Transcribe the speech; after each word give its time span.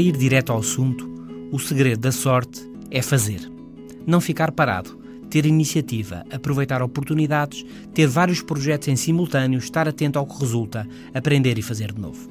direto 0.00 0.52
ao 0.52 0.58
assunto, 0.58 1.10
o 1.50 1.58
segredo 1.58 2.00
da 2.00 2.12
sorte 2.12 2.66
é 2.90 3.02
fazer. 3.02 3.50
Não 4.06 4.20
ficar 4.20 4.50
parado, 4.52 4.98
ter 5.28 5.44
iniciativa, 5.44 6.24
aproveitar 6.30 6.82
oportunidades, 6.82 7.64
ter 7.94 8.06
vários 8.06 8.42
projetos 8.42 8.88
em 8.88 8.96
simultâneo, 8.96 9.58
estar 9.58 9.88
atento 9.88 10.18
ao 10.18 10.26
que 10.26 10.38
resulta, 10.38 10.88
aprender 11.14 11.58
e 11.58 11.62
fazer 11.62 11.92
de 11.92 12.00
novo. 12.00 12.30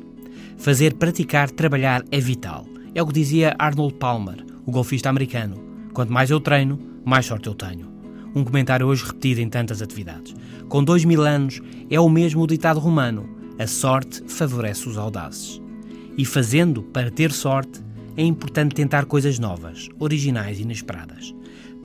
Fazer, 0.57 0.95
praticar, 0.95 1.49
trabalhar 1.49 2.03
é 2.11 2.19
vital. 2.19 2.65
É 2.93 3.01
o 3.01 3.07
que 3.07 3.13
dizia 3.13 3.55
Arnold 3.57 3.95
Palmer, 3.95 4.45
o 4.65 4.71
golfista 4.71 5.09
americano. 5.09 5.63
Quanto 5.93 6.13
mais 6.13 6.29
eu 6.29 6.39
treino, 6.39 6.79
mais 7.03 7.25
sorte 7.25 7.47
eu 7.47 7.55
tenho. 7.55 7.91
Um 8.35 8.43
comentário 8.43 8.87
hoje 8.87 9.05
repetido 9.05 9.41
em 9.41 9.49
tantas 9.49 9.81
atividades. 9.81 10.33
Com 10.69 10.83
dois 10.83 11.03
mil 11.03 11.21
anos, 11.21 11.59
é 11.89 11.99
o 11.99 12.09
mesmo 12.09 12.45
ditado 12.47 12.79
romano: 12.79 13.27
a 13.59 13.67
sorte 13.67 14.23
favorece 14.27 14.87
os 14.87 14.97
audazes. 14.97 15.61
E 16.17 16.25
fazendo 16.25 16.83
para 16.83 17.09
ter 17.09 17.31
sorte, 17.31 17.81
é 18.17 18.23
importante 18.23 18.75
tentar 18.75 19.05
coisas 19.05 19.39
novas, 19.39 19.89
originais 19.97 20.59
e 20.59 20.63
inesperadas. 20.63 21.33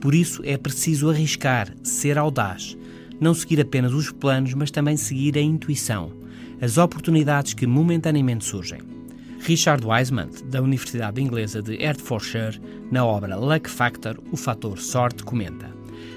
Por 0.01 0.13
isso 0.13 0.41
é 0.45 0.57
preciso 0.57 1.09
arriscar, 1.09 1.73
ser 1.81 2.17
audaz, 2.17 2.77
não 3.19 3.33
seguir 3.33 3.59
apenas 3.59 3.93
os 3.93 4.11
planos, 4.11 4.53
mas 4.53 4.69
também 4.69 4.97
seguir 4.97 5.37
a 5.37 5.41
intuição, 5.41 6.11
as 6.61 6.77
oportunidades 6.77 7.53
que 7.53 7.65
momentaneamente 7.65 8.45
surgem. 8.45 8.79
Richard 9.39 9.85
Wiseman, 9.85 10.29
da 10.45 10.61
Universidade 10.61 11.21
Inglesa 11.21 11.61
de 11.61 11.77
Hertfordshire, 11.77 12.59
na 12.91 13.05
obra 13.05 13.35
Luck 13.35 13.69
Factor, 13.69 14.19
o 14.31 14.37
fator 14.37 14.79
sorte, 14.79 15.23
comenta: 15.23 15.71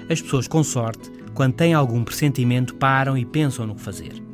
As 0.09 0.21
pessoas 0.21 0.47
com 0.47 0.63
sorte, 0.63 1.11
quando 1.33 1.53
têm 1.53 1.73
algum 1.73 2.03
pressentimento, 2.03 2.75
param 2.75 3.17
e 3.17 3.25
pensam 3.25 3.65
no 3.65 3.75
que 3.75 3.81
fazer. 3.81 4.30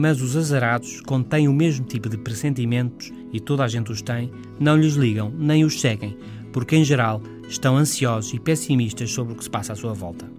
Mas 0.00 0.22
os 0.22 0.36
azarados, 0.36 1.00
quando 1.00 1.26
têm 1.26 1.48
o 1.48 1.52
mesmo 1.52 1.84
tipo 1.84 2.08
de 2.08 2.16
pressentimentos, 2.16 3.12
e 3.32 3.40
toda 3.40 3.64
a 3.64 3.66
gente 3.66 3.90
os 3.90 4.00
tem, 4.00 4.30
não 4.60 4.76
lhes 4.76 4.94
ligam 4.94 5.28
nem 5.36 5.64
os 5.64 5.80
seguem, 5.80 6.16
porque 6.52 6.76
em 6.76 6.84
geral 6.84 7.20
estão 7.48 7.76
ansiosos 7.76 8.32
e 8.32 8.38
pessimistas 8.38 9.10
sobre 9.10 9.32
o 9.32 9.36
que 9.36 9.42
se 9.42 9.50
passa 9.50 9.72
à 9.72 9.76
sua 9.76 9.92
volta. 9.92 10.30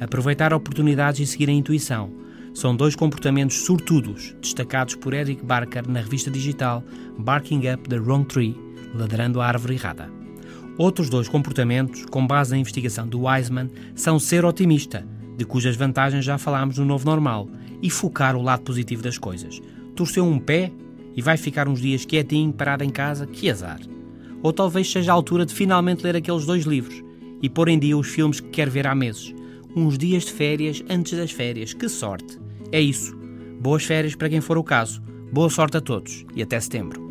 Aproveitar 0.00 0.52
oportunidades 0.52 1.20
e 1.20 1.26
seguir 1.30 1.48
a 1.48 1.52
intuição 1.52 2.10
são 2.52 2.74
dois 2.74 2.96
comportamentos 2.96 3.58
sortudos 3.58 4.34
destacados 4.42 4.96
por 4.96 5.14
Eric 5.14 5.44
Barker 5.44 5.88
na 5.88 6.00
revista 6.00 6.28
digital 6.28 6.82
Barking 7.16 7.72
Up 7.72 7.88
the 7.88 7.96
Wrong 7.96 8.26
Tree 8.26 8.56
Ladrando 8.92 9.40
a 9.40 9.46
Árvore 9.46 9.74
Errada. 9.74 10.10
Outros 10.76 11.08
dois 11.08 11.28
comportamentos, 11.28 12.06
com 12.06 12.26
base 12.26 12.50
na 12.50 12.58
investigação 12.58 13.06
do 13.06 13.20
Wiseman, 13.26 13.70
são 13.94 14.18
ser 14.18 14.44
otimista, 14.44 15.06
de 15.40 15.46
cujas 15.46 15.74
vantagens 15.74 16.22
já 16.22 16.36
falámos 16.36 16.76
no 16.76 16.84
Novo 16.84 17.06
Normal, 17.06 17.48
e 17.80 17.88
focar 17.88 18.36
o 18.36 18.42
lado 18.42 18.62
positivo 18.62 19.02
das 19.02 19.16
coisas. 19.16 19.58
Torceu 19.96 20.22
um 20.22 20.38
pé 20.38 20.70
e 21.16 21.22
vai 21.22 21.38
ficar 21.38 21.66
uns 21.66 21.80
dias 21.80 22.04
quietinho, 22.04 22.52
parado 22.52 22.84
em 22.84 22.90
casa, 22.90 23.26
que 23.26 23.48
azar. 23.48 23.80
Ou 24.42 24.52
talvez 24.52 24.92
seja 24.92 25.10
a 25.10 25.14
altura 25.14 25.46
de 25.46 25.54
finalmente 25.54 26.04
ler 26.04 26.14
aqueles 26.14 26.44
dois 26.44 26.64
livros 26.64 27.02
e 27.40 27.48
pôr 27.48 27.70
em 27.70 27.78
dia 27.78 27.96
os 27.96 28.08
filmes 28.08 28.38
que 28.38 28.50
quer 28.50 28.68
ver 28.68 28.86
há 28.86 28.94
meses. 28.94 29.34
Uns 29.74 29.96
dias 29.96 30.24
de 30.24 30.32
férias 30.32 30.84
antes 30.90 31.16
das 31.16 31.30
férias. 31.30 31.72
Que 31.72 31.88
sorte! 31.88 32.38
É 32.70 32.78
isso. 32.80 33.16
Boas 33.58 33.82
férias 33.82 34.14
para 34.14 34.28
quem 34.28 34.42
for 34.42 34.58
o 34.58 34.64
caso. 34.64 35.00
Boa 35.32 35.48
sorte 35.48 35.78
a 35.78 35.80
todos 35.80 36.26
e 36.36 36.42
até 36.42 36.60
setembro. 36.60 37.08